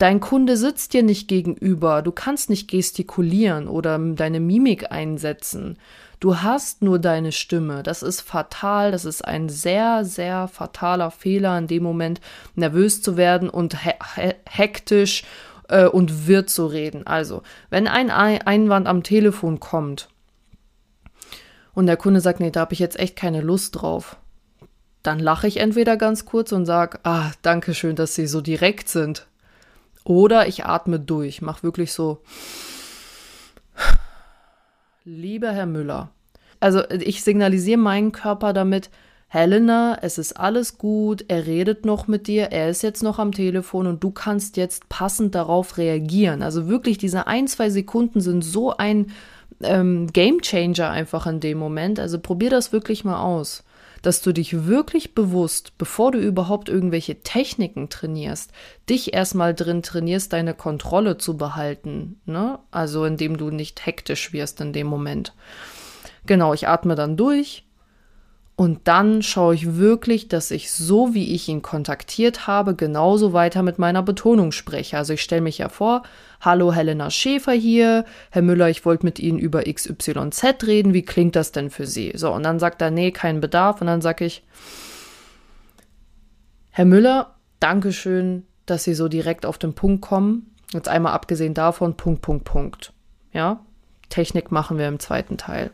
Dein 0.00 0.20
Kunde 0.20 0.56
sitzt 0.56 0.94
dir 0.94 1.02
nicht 1.02 1.28
gegenüber, 1.28 2.00
du 2.00 2.10
kannst 2.10 2.48
nicht 2.48 2.68
gestikulieren 2.68 3.68
oder 3.68 3.98
deine 3.98 4.40
Mimik 4.40 4.90
einsetzen. 4.90 5.76
Du 6.20 6.38
hast 6.38 6.80
nur 6.80 6.98
deine 6.98 7.32
Stimme. 7.32 7.82
Das 7.82 8.02
ist 8.02 8.22
fatal, 8.22 8.92
das 8.92 9.04
ist 9.04 9.22
ein 9.22 9.50
sehr, 9.50 10.06
sehr 10.06 10.48
fataler 10.48 11.10
Fehler 11.10 11.58
in 11.58 11.66
dem 11.66 11.82
Moment, 11.82 12.22
nervös 12.54 13.02
zu 13.02 13.18
werden 13.18 13.50
und 13.50 13.84
he 13.84 13.92
hektisch 14.48 15.22
äh, 15.68 15.84
und 15.84 16.26
wirr 16.26 16.46
zu 16.46 16.64
reden. 16.64 17.06
Also, 17.06 17.42
wenn 17.68 17.86
ein 17.86 18.08
Einwand 18.08 18.86
am 18.86 19.02
Telefon 19.02 19.60
kommt 19.60 20.08
und 21.74 21.84
der 21.84 21.98
Kunde 21.98 22.22
sagt, 22.22 22.40
nee, 22.40 22.50
da 22.50 22.60
habe 22.60 22.72
ich 22.72 22.78
jetzt 22.78 22.98
echt 22.98 23.16
keine 23.16 23.42
Lust 23.42 23.82
drauf, 23.82 24.16
dann 25.02 25.18
lache 25.18 25.46
ich 25.46 25.58
entweder 25.58 25.98
ganz 25.98 26.24
kurz 26.24 26.52
und 26.52 26.64
sage, 26.64 27.00
ah, 27.02 27.32
danke 27.42 27.74
schön, 27.74 27.96
dass 27.96 28.14
Sie 28.14 28.26
so 28.26 28.40
direkt 28.40 28.88
sind. 28.88 29.26
Oder 30.04 30.48
ich 30.48 30.64
atme 30.64 30.98
durch, 30.98 31.42
mach 31.42 31.62
wirklich 31.62 31.92
so. 31.92 32.22
Lieber 35.04 35.52
Herr 35.52 35.66
Müller, 35.66 36.10
also 36.60 36.88
ich 36.90 37.24
signalisiere 37.24 37.78
meinen 37.78 38.12
Körper 38.12 38.52
damit, 38.52 38.90
Helena, 39.28 39.96
es 40.02 40.18
ist 40.18 40.32
alles 40.32 40.76
gut, 40.76 41.24
er 41.28 41.46
redet 41.46 41.86
noch 41.86 42.08
mit 42.08 42.26
dir, 42.26 42.46
er 42.46 42.68
ist 42.68 42.82
jetzt 42.82 43.02
noch 43.02 43.18
am 43.20 43.30
Telefon 43.30 43.86
und 43.86 44.02
du 44.02 44.10
kannst 44.10 44.56
jetzt 44.56 44.88
passend 44.88 45.36
darauf 45.36 45.78
reagieren. 45.78 46.42
Also 46.42 46.68
wirklich, 46.68 46.98
diese 46.98 47.28
ein, 47.28 47.46
zwei 47.46 47.70
Sekunden 47.70 48.20
sind 48.20 48.42
so 48.42 48.76
ein 48.76 49.12
ähm, 49.62 50.08
Game 50.12 50.40
Changer 50.42 50.90
einfach 50.90 51.26
in 51.28 51.38
dem 51.38 51.58
Moment. 51.58 52.00
Also 52.00 52.18
probier 52.18 52.50
das 52.50 52.72
wirklich 52.72 53.04
mal 53.04 53.22
aus 53.22 53.62
dass 54.02 54.22
du 54.22 54.32
dich 54.32 54.66
wirklich 54.66 55.14
bewusst, 55.14 55.76
bevor 55.78 56.12
du 56.12 56.18
überhaupt 56.18 56.68
irgendwelche 56.68 57.20
Techniken 57.20 57.88
trainierst, 57.88 58.52
dich 58.88 59.14
erstmal 59.14 59.54
drin 59.54 59.82
trainierst, 59.82 60.32
deine 60.32 60.54
Kontrolle 60.54 61.18
zu 61.18 61.36
behalten. 61.36 62.20
Ne? 62.24 62.58
Also 62.70 63.04
indem 63.04 63.36
du 63.36 63.50
nicht 63.50 63.84
hektisch 63.86 64.32
wirst 64.32 64.60
in 64.60 64.72
dem 64.72 64.86
Moment. 64.86 65.34
Genau, 66.26 66.54
ich 66.54 66.68
atme 66.68 66.94
dann 66.94 67.16
durch, 67.16 67.64
und 68.60 68.88
dann 68.88 69.22
schaue 69.22 69.54
ich 69.54 69.76
wirklich, 69.76 70.28
dass 70.28 70.50
ich 70.50 70.70
so, 70.70 71.14
wie 71.14 71.34
ich 71.34 71.48
ihn 71.48 71.62
kontaktiert 71.62 72.46
habe, 72.46 72.74
genauso 72.74 73.32
weiter 73.32 73.62
mit 73.62 73.78
meiner 73.78 74.02
Betonung 74.02 74.52
spreche. 74.52 74.98
Also 74.98 75.14
ich 75.14 75.22
stelle 75.22 75.40
mich 75.40 75.56
ja 75.56 75.70
vor, 75.70 76.02
hallo 76.42 76.70
Helena 76.70 77.08
Schäfer 77.08 77.54
hier, 77.54 78.04
Herr 78.28 78.42
Müller, 78.42 78.68
ich 78.68 78.84
wollte 78.84 79.06
mit 79.06 79.18
Ihnen 79.18 79.38
über 79.38 79.62
XYZ 79.62 80.44
reden, 80.66 80.92
wie 80.92 81.06
klingt 81.06 81.36
das 81.36 81.52
denn 81.52 81.70
für 81.70 81.86
Sie? 81.86 82.12
So, 82.14 82.34
und 82.34 82.42
dann 82.42 82.58
sagt 82.58 82.82
er, 82.82 82.90
nee, 82.90 83.12
kein 83.12 83.40
Bedarf. 83.40 83.80
Und 83.80 83.86
dann 83.86 84.02
sage 84.02 84.26
ich, 84.26 84.44
Herr 86.68 86.84
Müller, 86.84 87.36
Dankeschön, 87.60 88.44
dass 88.66 88.84
Sie 88.84 88.92
so 88.92 89.08
direkt 89.08 89.46
auf 89.46 89.56
den 89.56 89.72
Punkt 89.72 90.02
kommen. 90.02 90.54
Jetzt 90.74 90.88
einmal 90.90 91.14
abgesehen 91.14 91.54
davon, 91.54 91.96
Punkt, 91.96 92.20
Punkt, 92.20 92.44
Punkt. 92.44 92.92
Ja, 93.32 93.64
Technik 94.10 94.52
machen 94.52 94.76
wir 94.76 94.86
im 94.86 94.98
zweiten 94.98 95.38
Teil. 95.38 95.70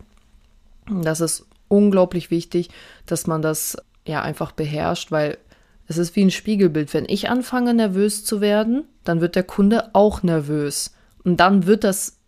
Das 0.89 1.21
ist 1.21 1.49
unglaublich 1.69 2.31
wichtig, 2.31 2.71
dass 3.07 3.27
man 3.27 3.43
das 3.43 3.77
ja 4.07 4.23
einfach 4.23 4.53
beherrscht, 4.53 5.11
weil 5.11 5.39
es 5.89 5.99
ist 5.99 6.17
wie 6.17 6.25
ein 6.25 6.31
Spiegelbild. 6.31 6.93
Wenn 6.95 7.07
ich 7.09 7.29
anfange 7.29 7.75
nervös 7.75 8.25
zu 8.25 8.41
werden, 8.41 8.85
dann 9.05 9.21
wird 9.21 9.37
der 9.37 9.45
Kunde 9.45 9.91
auch 9.95 10.23
nervös. 10.23 10.95
Und 11.25 11.39
dann 11.39 11.67
wird 11.67 11.85
das 11.85 12.19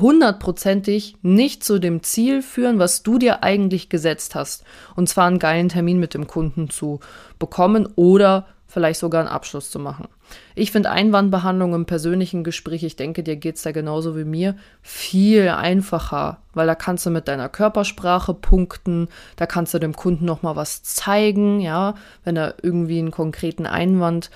hundertprozentig 0.00 1.16
nicht 1.22 1.64
zu 1.64 1.78
dem 1.78 2.02
Ziel 2.02 2.42
führen, 2.42 2.78
was 2.78 3.02
du 3.02 3.18
dir 3.18 3.42
eigentlich 3.42 3.88
gesetzt 3.88 4.34
hast. 4.34 4.64
Und 4.96 5.08
zwar 5.08 5.26
einen 5.26 5.38
geilen 5.38 5.68
Termin 5.68 5.98
mit 5.98 6.14
dem 6.14 6.26
Kunden 6.26 6.70
zu 6.70 7.00
bekommen 7.38 7.88
oder 7.96 8.46
vielleicht 8.72 9.00
sogar 9.00 9.20
einen 9.20 9.28
Abschluss 9.28 9.70
zu 9.70 9.78
machen. 9.78 10.08
Ich 10.54 10.72
finde 10.72 10.90
Einwandbehandlung 10.90 11.74
im 11.74 11.84
persönlichen 11.84 12.42
Gespräch, 12.42 12.82
ich 12.84 12.96
denke, 12.96 13.22
dir 13.22 13.36
geht 13.36 13.56
es 13.56 13.62
da 13.62 13.72
genauso 13.72 14.16
wie 14.16 14.24
mir, 14.24 14.56
viel 14.80 15.50
einfacher, 15.50 16.38
weil 16.54 16.66
da 16.66 16.74
kannst 16.74 17.04
du 17.04 17.10
mit 17.10 17.28
deiner 17.28 17.50
Körpersprache 17.50 18.32
punkten, 18.32 19.08
da 19.36 19.44
kannst 19.44 19.74
du 19.74 19.78
dem 19.78 19.94
Kunden 19.94 20.24
nochmal 20.24 20.56
was 20.56 20.82
zeigen, 20.82 21.60
ja, 21.60 21.94
wenn 22.24 22.36
er 22.36 22.54
irgendwie 22.62 22.98
einen 22.98 23.10
konkreten 23.10 23.66
Einwand 23.66 24.30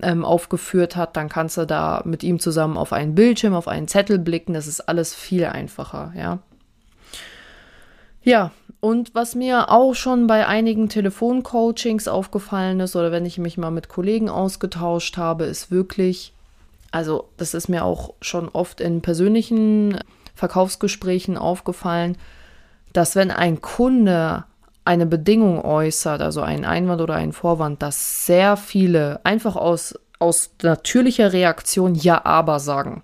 ähm, 0.00 0.24
aufgeführt 0.24 0.96
hat, 0.96 1.18
dann 1.18 1.28
kannst 1.28 1.58
du 1.58 1.66
da 1.66 2.00
mit 2.06 2.22
ihm 2.22 2.40
zusammen 2.40 2.78
auf 2.78 2.94
einen 2.94 3.14
Bildschirm, 3.14 3.52
auf 3.52 3.68
einen 3.68 3.88
Zettel 3.88 4.18
blicken, 4.18 4.54
das 4.54 4.66
ist 4.66 4.80
alles 4.80 5.14
viel 5.14 5.44
einfacher, 5.44 6.14
ja. 6.16 6.38
Ja, 8.24 8.52
und 8.80 9.14
was 9.14 9.34
mir 9.34 9.70
auch 9.70 9.94
schon 9.94 10.26
bei 10.26 10.46
einigen 10.46 10.88
Telefoncoachings 10.88 12.08
aufgefallen 12.08 12.80
ist 12.80 12.96
oder 12.96 13.12
wenn 13.12 13.24
ich 13.24 13.38
mich 13.38 13.56
mal 13.56 13.70
mit 13.70 13.88
Kollegen 13.88 14.28
ausgetauscht 14.28 15.16
habe, 15.16 15.44
ist 15.44 15.70
wirklich, 15.70 16.32
also 16.90 17.28
das 17.36 17.54
ist 17.54 17.68
mir 17.68 17.84
auch 17.84 18.14
schon 18.20 18.48
oft 18.48 18.80
in 18.80 19.00
persönlichen 19.00 19.98
Verkaufsgesprächen 20.34 21.36
aufgefallen, 21.36 22.16
dass 22.92 23.14
wenn 23.14 23.30
ein 23.30 23.60
Kunde 23.60 24.44
eine 24.84 25.06
Bedingung 25.06 25.64
äußert, 25.64 26.20
also 26.20 26.40
einen 26.40 26.64
Einwand 26.64 27.00
oder 27.00 27.14
einen 27.14 27.32
Vorwand, 27.32 27.82
dass 27.82 28.26
sehr 28.26 28.56
viele 28.56 29.20
einfach 29.24 29.54
aus, 29.54 29.94
aus 30.18 30.50
natürlicher 30.62 31.32
Reaktion 31.32 31.94
Ja, 31.94 32.24
aber 32.24 32.58
sagen. 32.58 33.02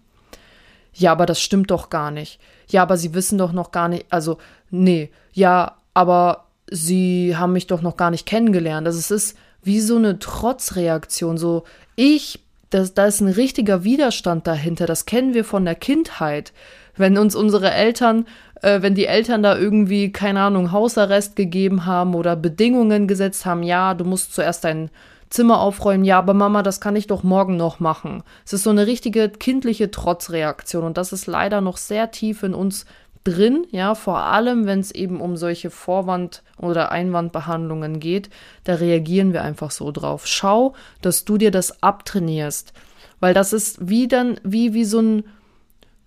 Ja, 0.93 1.13
aber 1.13 1.27
das 1.27 1.41
stimmt 1.41 1.71
doch 1.71 1.91
gar 1.91 2.11
nicht. 2.11 2.41
Ja, 2.69 2.83
aber 2.83 2.97
sie 2.97 3.15
wissen 3.15 3.39
doch 3.39 3.53
noch 3.53 3.71
gar 3.71 3.89
nicht, 3.89 4.07
also 4.11 4.39
nee, 4.71 5.11
ja, 5.33 5.77
aber 5.95 6.47
sie 6.71 7.37
haben 7.37 7.53
mich 7.53 7.67
doch 7.67 7.83
noch 7.83 7.97
gar 7.97 8.11
nicht 8.11 8.27
kennengelernt. 8.27 8.87
Also 8.87 8.99
es 8.99 9.11
ist 9.11 9.39
wie 9.63 9.81
so 9.81 9.97
eine 9.97 10.19
Trotzreaktion, 10.19 11.39
so 11.39 11.65
ich, 11.97 12.41
das, 12.71 12.95
da 12.95 13.07
ist 13.07 13.21
ein 13.21 13.29
richtiger 13.29 13.85
Widerstand 13.85 14.47
dahinter, 14.47 14.87
das 14.87 15.07
kennen 15.07 15.35
wir 15.35 15.45
von 15.45 15.65
der 15.65 15.75
Kindheit. 15.75 16.53
Wenn 16.97 17.17
uns 17.17 17.35
unsere 17.35 17.71
Eltern, 17.71 18.27
äh, 18.61 18.83
wenn 18.83 18.95
die 18.95 19.07
Eltern 19.07 19.43
da 19.43 19.57
irgendwie, 19.57 20.13
keine 20.13 20.41
Ahnung, 20.41 20.73
Hausarrest 20.73 21.37
gegeben 21.37 21.87
haben 21.87 22.15
oder 22.15 22.37
Bedingungen 22.37 23.07
gesetzt 23.07 23.47
haben, 23.47 23.63
ja, 23.63 23.95
du 23.95 24.05
musst 24.05 24.35
zuerst 24.35 24.65
dein 24.65 24.91
Zimmer 25.31 25.61
aufräumen, 25.61 26.05
ja, 26.05 26.19
aber 26.19 26.35
Mama, 26.35 26.63
das 26.63 26.81
kann 26.81 26.97
ich 26.97 27.07
doch 27.07 27.23
morgen 27.23 27.57
noch 27.57 27.81
machen. 27.81 28.23
Es 28.47 28.53
ist 28.53 28.63
so 28.63 28.71
eine 28.71 28.87
richtige 28.87 29.29
kindliche 29.29 29.91
Trotzreaktion 29.91 30.85
und 30.85 30.97
das 30.97 31.13
ist 31.13 31.27
leider 31.27 31.61
noch 31.61 31.77
sehr 31.77 32.11
tief 32.11 32.43
in 32.43 32.55
uns 32.55 32.87
drin, 33.25 33.67
ja, 33.71 33.95
vor 33.95 34.19
allem 34.19 34.67
wenn 34.67 34.81
es 34.81 34.91
eben 34.91 35.21
um 35.21 35.37
solche 35.37 35.71
Vorwand- 35.71 36.43
oder 36.59 36.91
Einwandbehandlungen 36.91 38.01
geht, 38.01 38.31
da 38.65 38.75
reagieren 38.75 39.33
wir 39.33 39.43
einfach 39.43 39.71
so 39.71 39.91
drauf. 39.93 40.27
Schau, 40.27 40.75
dass 41.03 41.25
du 41.25 41.37
dir 41.37 41.51
das 41.51 41.83
abtrainierst, 41.83 42.73
weil 43.21 43.35
das 43.35 43.53
ist 43.53 43.89
wie 43.89 44.09
dann, 44.09 44.41
wie, 44.45 44.73
wie 44.73 44.85
so 44.85 45.01
ein, 45.01 45.25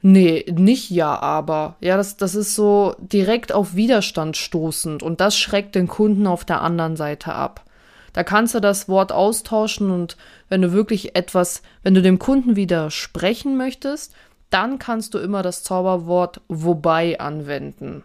nee, 0.01 0.45
nicht 0.51 0.89
ja, 0.89 1.19
aber, 1.19 1.75
ja, 1.79 1.97
das, 1.97 2.17
das 2.17 2.33
ist 2.33 2.55
so 2.55 2.95
direkt 2.99 3.51
auf 3.51 3.75
Widerstand 3.75 4.37
stoßend 4.37 5.03
und 5.03 5.21
das 5.21 5.37
schreckt 5.37 5.75
den 5.75 5.87
Kunden 5.87 6.25
auf 6.27 6.43
der 6.43 6.61
anderen 6.61 6.95
Seite 6.95 7.33
ab. 7.33 7.65
Da 8.13 8.23
kannst 8.23 8.55
du 8.55 8.59
das 8.59 8.89
Wort 8.89 9.11
austauschen 9.11 9.91
und 9.91 10.17
wenn 10.49 10.61
du 10.61 10.73
wirklich 10.73 11.15
etwas, 11.15 11.61
wenn 11.83 11.93
du 11.93 12.01
dem 12.01 12.19
Kunden 12.19 12.55
widersprechen 12.55 13.57
möchtest, 13.57 14.13
dann 14.49 14.79
kannst 14.79 15.13
du 15.13 15.19
immer 15.19 15.41
das 15.41 15.63
Zauberwort 15.63 16.41
wobei 16.47 17.19
anwenden. 17.19 18.03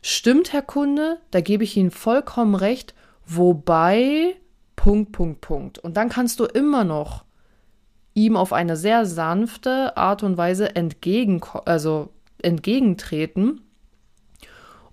Stimmt, 0.00 0.52
Herr 0.52 0.62
Kunde, 0.62 1.18
da 1.30 1.40
gebe 1.40 1.64
ich 1.64 1.76
Ihnen 1.76 1.90
vollkommen 1.90 2.54
recht, 2.54 2.94
wobei 3.26 4.36
Punkt, 4.76 5.12
Punkt, 5.12 5.40
Punkt. 5.40 5.78
Und 5.78 5.96
dann 5.96 6.08
kannst 6.08 6.40
du 6.40 6.44
immer 6.44 6.84
noch 6.84 7.24
ihm 8.14 8.36
auf 8.36 8.52
eine 8.52 8.76
sehr 8.76 9.06
sanfte 9.06 9.96
Art 9.96 10.22
und 10.22 10.36
Weise 10.36 10.76
entgegen, 10.76 11.40
also 11.64 12.10
entgegentreten 12.42 13.60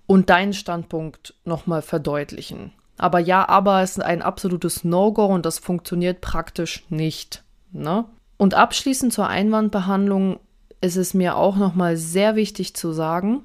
und 0.08 0.30
deinen 0.30 0.54
Standpunkt 0.54 1.36
nochmal 1.46 1.82
verdeutlichen. 1.82 2.72
Aber 3.02 3.18
ja, 3.18 3.50
aber 3.50 3.82
ist 3.82 4.00
ein 4.00 4.22
absolutes 4.22 4.84
No-Go 4.84 5.26
und 5.26 5.44
das 5.48 5.58
funktioniert 5.58 6.22
praktisch 6.22 6.86
nicht. 6.90 7.44
Ne? 7.72 8.06
Und 8.38 8.54
abschließend 8.54 9.12
zur 9.12 9.28
Einwandbehandlung 9.28 10.40
ist 10.82 10.98
es 10.98 11.16
mir 11.16 11.36
auch 11.36 11.56
nochmal 11.56 11.98
sehr 11.98 12.36
wichtig 12.36 12.76
zu 12.76 12.92
sagen, 12.92 13.44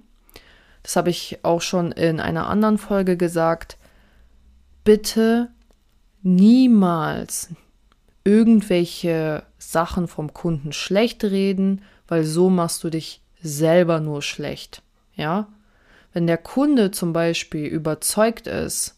das 0.83 0.97
habe 0.97 1.09
ich 1.09 1.39
auch 1.43 1.63
schon 1.63 1.91
in 1.91 2.21
einer 2.21 2.49
anderen 2.49 2.77
Folge 2.77 3.17
gesagt, 3.17 3.79
bitte 4.85 5.49
niemals 6.23 7.49
irgendwelche 8.25 9.43
Sachen 9.57 10.07
vom 10.07 10.35
Kunden 10.35 10.75
schlecht 10.75 11.25
reden, 11.25 11.81
weil 12.09 12.25
so 12.25 12.51
machst 12.51 12.85
du 12.85 12.91
dich 12.91 13.23
selber 13.41 14.01
nur 14.01 14.21
schlecht. 14.21 14.83
Ja? 15.15 15.49
Wenn 16.13 16.27
der 16.27 16.39
Kunde 16.39 16.91
zum 16.91 17.15
Beispiel 17.15 17.65
überzeugt 17.65 18.47
ist 18.49 18.96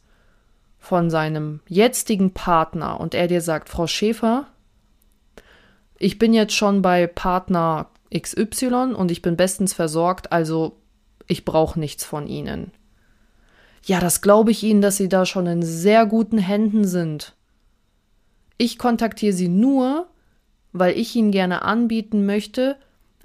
von 0.79 1.11
seinem 1.11 1.61
jetzigen 1.69 2.33
Partner 2.33 3.01
und 3.01 3.15
er 3.15 3.27
dir 3.27 3.41
sagt, 3.41 3.69
Frau 3.69 3.87
Schäfer, 3.87 4.47
ich 5.99 6.19
bin 6.19 6.33
jetzt 6.33 6.55
schon 6.55 6.83
bei 6.83 7.07
Partner 7.07 7.91
XY 8.17 8.95
und 8.95 9.11
ich 9.11 9.21
bin 9.21 9.37
bestens 9.37 9.73
versorgt, 9.73 10.33
also 10.33 10.77
ich 11.27 11.45
brauche 11.45 11.79
nichts 11.79 12.05
von 12.05 12.27
Ihnen. 12.27 12.73
Ja, 13.85 14.01
das 14.01 14.21
glaube 14.21 14.51
ich 14.51 14.63
Ihnen, 14.63 14.81
dass 14.81 14.97
Sie 14.97 15.09
da 15.09 15.27
schon 15.27 15.47
in 15.47 15.63
sehr 15.63 16.07
guten 16.07 16.39
Händen 16.39 16.87
sind. 16.87 17.35
Ich 18.57 18.79
kontaktiere 18.79 19.33
Sie 19.33 19.49
nur, 19.49 20.09
weil 20.73 20.97
ich 20.97 21.15
Ihnen 21.17 21.31
gerne 21.31 21.63
anbieten 21.63 22.27
möchte, 22.27 22.77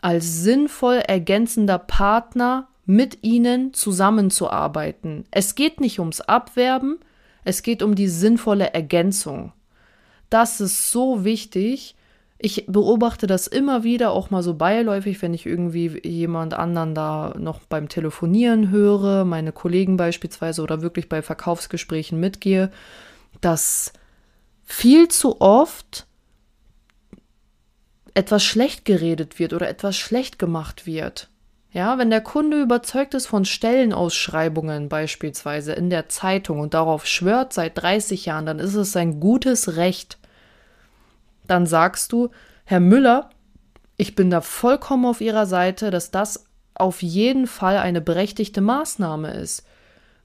als 0.02 0.44
sinnvoll 0.44 0.96
ergänzender 0.96 1.80
Partner 1.80 2.68
mit 2.86 3.24
Ihnen 3.24 3.74
zusammenzuarbeiten. 3.74 5.26
Es 5.32 5.56
geht 5.56 5.80
nicht 5.80 6.00
ums 6.00 6.22
Abwerben, 6.22 7.00
es 7.44 7.64
geht 7.64 7.84
um 7.84 7.96
die 7.96 8.08
sinnvolle 8.08 8.74
Ergänzung. 8.74 9.54
Das 10.30 10.62
ist 10.62 10.92
so 10.92 11.24
wichtig, 11.24 11.96
ich 12.46 12.66
beobachte 12.68 13.26
das 13.26 13.48
immer 13.48 13.86
wieder, 13.86 14.12
auch 14.12 14.30
mal 14.30 14.44
so 14.44 14.56
beiläufig, 14.56 15.22
wenn 15.22 15.34
ich 15.34 15.46
irgendwie 15.46 16.06
jemand 16.06 16.54
anderen 16.54 16.94
da 16.94 17.34
noch 17.40 17.62
beim 17.62 17.88
Telefonieren 17.88 18.70
höre, 18.70 19.24
meine 19.24 19.54
Kollegen 19.54 19.96
beispielsweise 19.96 20.62
oder 20.62 20.82
wirklich 20.82 21.08
bei 21.08 21.22
Verkaufsgesprächen 21.22 22.20
mitgehe, 22.20 22.70
dass 23.40 23.94
viel 24.66 25.08
zu 25.08 25.40
oft 25.40 26.06
etwas 28.14 28.44
schlecht 28.44 28.84
geredet 28.84 29.40
wird 29.40 29.54
oder 29.54 29.70
etwas 29.70 29.96
schlecht 29.96 30.38
gemacht 30.38 30.86
wird. 30.86 31.30
Ja, 31.74 31.98
wenn 31.98 32.12
der 32.12 32.22
Kunde 32.22 32.62
überzeugt 32.62 33.16
ist 33.16 33.26
von 33.26 33.46
Stellenausschreibungen 33.46 34.90
beispielsweise 34.90 35.74
in 35.74 35.90
der 35.90 36.08
Zeitung 36.08 36.60
und 36.60 36.76
darauf 36.76 37.08
schwört 37.08 37.52
seit 37.52 37.82
30 37.82 38.28
Jahren, 38.28 38.46
dann 38.46 38.60
ist 38.60 38.76
es 38.76 38.92
sein 38.92 39.20
gutes 39.20 39.76
Recht, 39.76 40.20
dann 41.48 41.66
sagst 41.66 42.12
du, 42.12 42.30
Herr 42.64 42.80
Müller, 42.80 43.32
ich 43.98 44.14
bin 44.14 44.30
da 44.30 44.42
vollkommen 44.42 45.06
auf 45.06 45.20
Ihrer 45.20 45.48
Seite, 45.48 45.90
dass 45.90 46.12
das 46.12 46.46
auf 46.76 47.02
jeden 47.02 47.48
Fall 47.48 47.78
eine 47.78 48.02
berechtigte 48.02 48.62
Maßnahme 48.62 49.34
ist. 49.34 49.66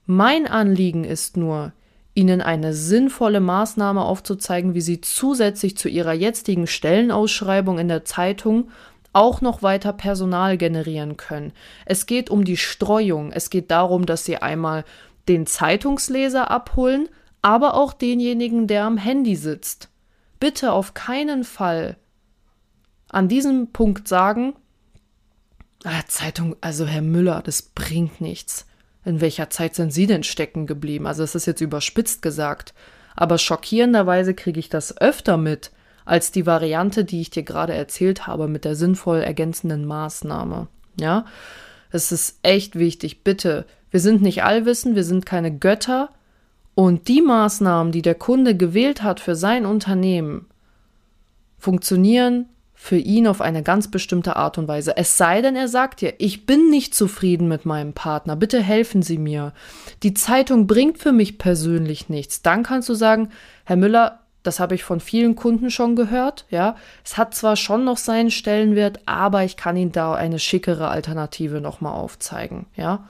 Mein 0.04 0.46
Anliegen 0.46 1.04
ist 1.04 1.38
nur, 1.38 1.72
Ihnen 2.14 2.42
eine 2.42 2.74
sinnvolle 2.74 3.40
Maßnahme 3.40 4.02
aufzuzeigen, 4.02 4.74
wie 4.74 4.80
Sie 4.80 5.00
zusätzlich 5.00 5.78
zu 5.78 5.88
Ihrer 5.88 6.12
jetzigen 6.12 6.66
Stellenausschreibung 6.66 7.78
in 7.78 7.88
der 7.88 8.04
Zeitung 8.04 8.70
auch 9.18 9.40
noch 9.40 9.62
weiter 9.62 9.92
Personal 9.92 10.56
generieren 10.56 11.16
können. 11.16 11.52
Es 11.84 12.06
geht 12.06 12.30
um 12.30 12.44
die 12.44 12.56
Streuung. 12.56 13.32
Es 13.32 13.50
geht 13.50 13.70
darum, 13.70 14.06
dass 14.06 14.24
Sie 14.24 14.38
einmal 14.38 14.84
den 15.28 15.46
Zeitungsleser 15.46 16.50
abholen, 16.50 17.08
aber 17.42 17.74
auch 17.74 17.92
denjenigen, 17.92 18.66
der 18.66 18.84
am 18.84 18.96
Handy 18.96 19.36
sitzt 19.36 19.90
bitte 20.40 20.72
auf 20.72 20.94
keinen 20.94 21.44
Fall 21.44 21.96
an 23.08 23.28
diesem 23.28 23.72
Punkt 23.72 24.08
sagen, 24.08 24.54
ah, 25.84 26.02
Zeitung, 26.08 26.56
also 26.60 26.86
Herr 26.86 27.02
Müller, 27.02 27.42
das 27.42 27.62
bringt 27.62 28.20
nichts. 28.20 28.66
In 29.04 29.20
welcher 29.20 29.48
Zeit 29.50 29.74
sind 29.74 29.92
Sie 29.92 30.06
denn 30.06 30.24
stecken 30.24 30.66
geblieben? 30.66 31.06
Also 31.06 31.22
es 31.22 31.34
ist 31.34 31.46
jetzt 31.46 31.60
überspitzt 31.60 32.20
gesagt. 32.20 32.74
Aber 33.16 33.38
schockierenderweise 33.38 34.34
kriege 34.34 34.60
ich 34.60 34.68
das 34.68 34.96
öfter 34.98 35.36
mit 35.36 35.72
als 36.08 36.32
die 36.32 36.46
Variante, 36.46 37.04
die 37.04 37.20
ich 37.20 37.28
dir 37.28 37.42
gerade 37.42 37.74
erzählt 37.74 38.26
habe 38.26 38.48
mit 38.48 38.64
der 38.64 38.74
sinnvoll 38.74 39.18
ergänzenden 39.18 39.84
Maßnahme. 39.84 40.66
Ja, 40.98 41.26
es 41.90 42.12
ist 42.12 42.38
echt 42.42 42.78
wichtig. 42.78 43.24
Bitte, 43.24 43.66
wir 43.90 44.00
sind 44.00 44.22
nicht 44.22 44.42
allwissend, 44.42 44.96
wir 44.96 45.04
sind 45.04 45.26
keine 45.26 45.54
Götter. 45.54 46.08
Und 46.74 47.08
die 47.08 47.20
Maßnahmen, 47.20 47.92
die 47.92 48.00
der 48.00 48.14
Kunde 48.14 48.56
gewählt 48.56 49.02
hat 49.02 49.20
für 49.20 49.34
sein 49.34 49.66
Unternehmen, 49.66 50.46
funktionieren 51.58 52.46
für 52.72 52.96
ihn 52.96 53.26
auf 53.26 53.42
eine 53.42 53.62
ganz 53.62 53.90
bestimmte 53.90 54.36
Art 54.36 54.56
und 54.56 54.66
Weise. 54.66 54.96
Es 54.96 55.18
sei 55.18 55.42
denn, 55.42 55.56
er 55.56 55.68
sagt 55.68 56.00
dir, 56.00 56.14
ich 56.18 56.46
bin 56.46 56.70
nicht 56.70 56.94
zufrieden 56.94 57.48
mit 57.48 57.66
meinem 57.66 57.92
Partner, 57.92 58.34
bitte 58.34 58.62
helfen 58.62 59.02
Sie 59.02 59.18
mir. 59.18 59.52
Die 60.02 60.14
Zeitung 60.14 60.66
bringt 60.66 60.98
für 60.98 61.12
mich 61.12 61.36
persönlich 61.36 62.08
nichts. 62.08 62.40
Dann 62.40 62.62
kannst 62.62 62.88
du 62.88 62.94
sagen, 62.94 63.30
Herr 63.64 63.76
Müller, 63.76 64.20
das 64.48 64.60
habe 64.60 64.74
ich 64.74 64.82
von 64.82 65.00
vielen 65.00 65.36
Kunden 65.36 65.70
schon 65.70 65.94
gehört, 65.94 66.44
ja. 66.50 66.76
Es 67.04 67.16
hat 67.16 67.34
zwar 67.34 67.56
schon 67.56 67.84
noch 67.84 67.98
seinen 67.98 68.30
Stellenwert, 68.30 69.00
aber 69.06 69.44
ich 69.44 69.56
kann 69.56 69.76
Ihnen 69.76 69.92
da 69.92 70.14
eine 70.14 70.38
schickere 70.38 70.88
Alternative 70.88 71.60
nochmal 71.60 71.94
aufzeigen, 71.94 72.66
ja. 72.74 73.08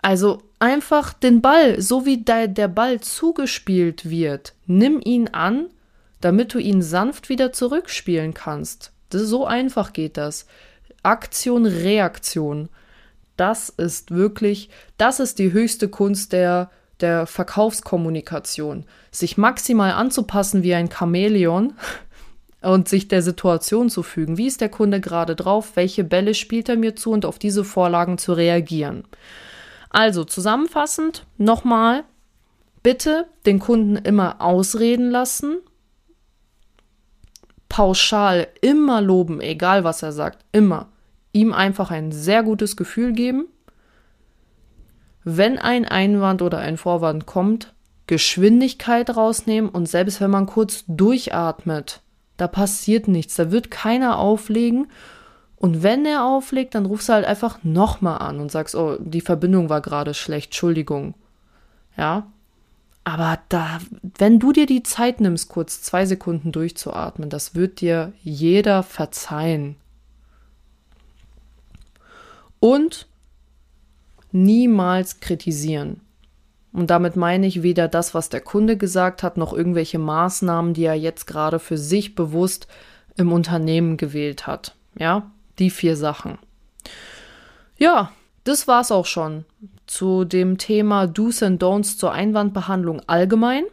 Also 0.00 0.42
einfach 0.58 1.12
den 1.12 1.40
Ball, 1.40 1.80
so 1.80 2.06
wie 2.06 2.18
der, 2.18 2.48
der 2.48 2.68
Ball 2.68 3.00
zugespielt 3.00 4.08
wird, 4.08 4.54
nimm 4.66 5.00
ihn 5.02 5.28
an 5.28 5.66
damit 6.24 6.54
du 6.54 6.58
ihn 6.58 6.80
sanft 6.80 7.28
wieder 7.28 7.52
zurückspielen 7.52 8.32
kannst. 8.32 8.92
Das, 9.10 9.22
so 9.22 9.44
einfach 9.44 9.92
geht 9.92 10.16
das. 10.16 10.46
Aktion, 11.02 11.66
Reaktion. 11.66 12.70
Das 13.36 13.68
ist 13.68 14.10
wirklich, 14.10 14.70
das 14.96 15.20
ist 15.20 15.38
die 15.38 15.52
höchste 15.52 15.88
Kunst 15.88 16.32
der, 16.32 16.70
der 17.04 17.26
Verkaufskommunikation. 17.26 18.84
Sich 19.10 19.36
maximal 19.36 19.92
anzupassen 19.92 20.62
wie 20.62 20.74
ein 20.74 20.90
Chamäleon 20.90 21.74
und 22.62 22.88
sich 22.88 23.08
der 23.08 23.20
Situation 23.20 23.90
zu 23.90 24.02
fügen. 24.02 24.38
Wie 24.38 24.46
ist 24.46 24.62
der 24.62 24.70
Kunde 24.70 25.00
gerade 25.00 25.36
drauf? 25.36 25.72
Welche 25.74 26.02
Bälle 26.02 26.32
spielt 26.32 26.70
er 26.70 26.76
mir 26.76 26.96
zu 26.96 27.10
und 27.10 27.26
auf 27.26 27.38
diese 27.38 27.62
Vorlagen 27.62 28.16
zu 28.16 28.32
reagieren? 28.32 29.04
Also 29.90 30.24
zusammenfassend 30.24 31.26
nochmal, 31.36 32.04
bitte 32.82 33.26
den 33.44 33.58
Kunden 33.58 33.96
immer 33.96 34.40
ausreden 34.40 35.10
lassen, 35.10 35.58
pauschal 37.68 38.48
immer 38.62 39.02
loben, 39.02 39.40
egal 39.40 39.84
was 39.84 40.02
er 40.02 40.12
sagt, 40.12 40.44
immer. 40.52 40.88
Ihm 41.32 41.52
einfach 41.52 41.90
ein 41.90 42.12
sehr 42.12 42.42
gutes 42.42 42.76
Gefühl 42.76 43.12
geben. 43.12 43.46
Wenn 45.24 45.58
ein 45.58 45.86
Einwand 45.86 46.42
oder 46.42 46.58
ein 46.58 46.76
Vorwand 46.76 47.26
kommt, 47.26 47.72
Geschwindigkeit 48.06 49.16
rausnehmen 49.16 49.70
und 49.70 49.88
selbst 49.88 50.20
wenn 50.20 50.30
man 50.30 50.46
kurz 50.46 50.84
durchatmet, 50.86 52.02
da 52.36 52.48
passiert 52.48 53.08
nichts, 53.08 53.36
da 53.36 53.50
wird 53.50 53.70
keiner 53.70 54.18
auflegen. 54.18 54.88
Und 55.56 55.82
wenn 55.82 56.04
er 56.04 56.24
auflegt, 56.24 56.74
dann 56.74 56.84
rufst 56.84 57.08
du 57.08 57.14
halt 57.14 57.24
einfach 57.24 57.60
nochmal 57.62 58.18
an 58.18 58.38
und 58.40 58.50
sagst, 58.50 58.74
oh, 58.74 58.98
die 59.00 59.22
Verbindung 59.22 59.70
war 59.70 59.80
gerade 59.80 60.12
schlecht, 60.12 60.48
Entschuldigung. 60.48 61.14
Ja, 61.96 62.26
aber 63.04 63.38
da, 63.50 63.78
wenn 64.18 64.38
du 64.38 64.52
dir 64.52 64.66
die 64.66 64.82
Zeit 64.82 65.20
nimmst, 65.20 65.48
kurz 65.48 65.82
zwei 65.82 66.06
Sekunden 66.06 66.52
durchzuatmen, 66.52 67.30
das 67.30 67.54
wird 67.54 67.80
dir 67.80 68.12
jeder 68.22 68.82
verzeihen. 68.82 69.76
Und 72.60 73.06
niemals 74.34 75.20
kritisieren. 75.20 76.00
Und 76.72 76.90
damit 76.90 77.14
meine 77.14 77.46
ich 77.46 77.62
weder 77.62 77.86
das, 77.86 78.14
was 78.14 78.28
der 78.28 78.40
Kunde 78.40 78.76
gesagt 78.76 79.22
hat, 79.22 79.36
noch 79.36 79.52
irgendwelche 79.52 80.00
Maßnahmen, 80.00 80.74
die 80.74 80.84
er 80.84 80.94
jetzt 80.94 81.26
gerade 81.26 81.60
für 81.60 81.78
sich 81.78 82.16
bewusst 82.16 82.66
im 83.16 83.32
Unternehmen 83.32 83.96
gewählt 83.96 84.48
hat. 84.48 84.74
Ja, 84.98 85.30
die 85.60 85.70
vier 85.70 85.96
Sachen. 85.96 86.38
Ja, 87.78 88.10
das 88.42 88.66
war's 88.66 88.90
auch 88.90 89.06
schon 89.06 89.44
zu 89.86 90.24
dem 90.24 90.58
Thema 90.58 91.06
Do's 91.06 91.42
and 91.42 91.62
Don'ts 91.62 91.96
zur 91.96 92.12
Einwandbehandlung 92.12 93.02
allgemein. 93.06 93.64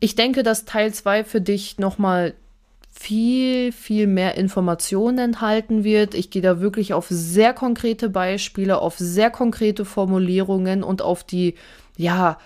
Ich 0.00 0.14
denke, 0.14 0.42
dass 0.42 0.64
Teil 0.64 0.94
2 0.94 1.24
für 1.24 1.40
dich 1.40 1.78
nochmal 1.78 2.34
viel, 2.92 3.72
viel 3.72 4.06
mehr 4.06 4.36
Informationen 4.36 5.18
enthalten 5.18 5.82
wird. 5.82 6.14
Ich 6.14 6.30
gehe 6.30 6.42
da 6.42 6.60
wirklich 6.60 6.92
auf 6.92 7.06
sehr 7.08 7.54
konkrete 7.54 8.10
Beispiele, 8.10 8.78
auf 8.78 8.98
sehr 8.98 9.30
konkrete 9.30 9.84
Formulierungen 9.84 10.84
und 10.84 11.00
auf 11.00 11.24
die, 11.24 11.54
ja, 11.96 12.38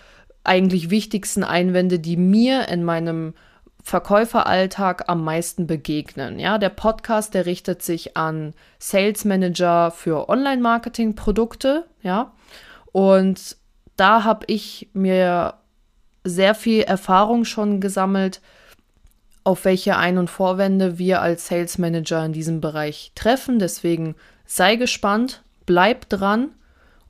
eigentlich 0.44 0.90
wichtigsten 0.90 1.42
Einwände, 1.42 1.98
die 1.98 2.16
mir 2.16 2.68
in 2.68 2.84
meinem 2.84 3.34
Verkäuferalltag 3.82 5.08
am 5.08 5.24
meisten 5.24 5.66
begegnen. 5.66 6.38
Ja, 6.38 6.58
der 6.58 6.70
Podcast, 6.70 7.34
der 7.34 7.44
richtet 7.46 7.82
sich 7.82 8.16
an 8.16 8.54
Sales 8.78 9.24
Manager 9.24 9.90
für 9.90 10.28
Online-Marketing-Produkte. 10.28 11.86
Ja, 12.02 12.32
und 12.92 13.56
da 13.96 14.22
habe 14.22 14.46
ich 14.48 14.90
mir 14.92 15.54
sehr 16.22 16.54
viel 16.54 16.82
Erfahrung 16.82 17.44
schon 17.44 17.80
gesammelt, 17.80 18.40
auf 19.46 19.64
welche 19.64 19.96
Ein- 19.96 20.18
und 20.18 20.28
Vorwände 20.28 20.98
wir 20.98 21.22
als 21.22 21.46
Sales 21.46 21.78
Manager 21.78 22.24
in 22.24 22.32
diesem 22.32 22.60
Bereich 22.60 23.12
treffen. 23.14 23.60
Deswegen 23.60 24.16
sei 24.44 24.74
gespannt, 24.74 25.42
bleib 25.66 26.08
dran 26.08 26.48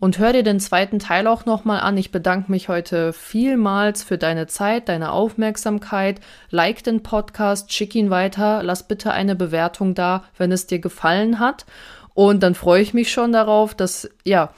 und 0.01 0.18
hör 0.18 0.35
dir 0.35 0.42
den 0.42 0.61
zweiten 0.61 0.99
Teil 0.99 1.29
auch 1.29 1.46
nochmal 1.46 1.81
an. 1.81 1.96
Ich 1.96 2.12
bedanke 2.12 2.51
mich 2.53 2.68
heute 2.68 3.14
vielmals 3.14 4.05
für 4.05 4.18
deine 4.18 4.46
Zeit, 4.49 4.90
deine 4.90 5.12
Aufmerksamkeit. 5.12 6.20
Like 6.51 6.85
den 6.85 7.03
Podcast, 7.03 7.72
schick 7.72 7.94
ihn 7.94 8.11
weiter, 8.11 8.62
lass 8.62 8.87
bitte 8.87 9.12
eine 9.12 9.35
Bewertung 9.35 9.94
da, 9.94 10.22
wenn 10.37 10.53
es 10.53 10.66
dir 10.66 10.79
gefallen 10.79 11.38
hat. 11.38 11.64
Und 12.12 12.42
dann 12.42 12.55
freue 12.55 12.83
ich 12.83 12.92
mich 12.92 13.11
schon 13.11 13.33
darauf, 13.33 13.75
dass, 13.75 14.11
ja, 14.25 14.51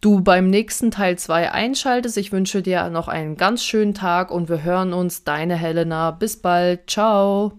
du 0.00 0.20
beim 0.20 0.50
nächsten 0.50 0.90
Teil 0.90 1.18
2 1.18 1.52
einschaltest. 1.52 2.16
Ich 2.16 2.32
wünsche 2.32 2.62
dir 2.62 2.88
noch 2.90 3.08
einen 3.08 3.36
ganz 3.36 3.64
schönen 3.64 3.94
Tag 3.94 4.30
und 4.30 4.48
wir 4.48 4.62
hören 4.62 4.92
uns. 4.92 5.24
Deine 5.24 5.56
Helena. 5.56 6.10
Bis 6.10 6.40
bald. 6.40 6.88
Ciao. 6.90 7.52